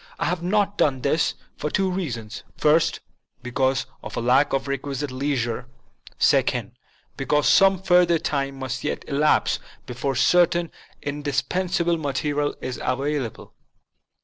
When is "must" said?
8.57-8.83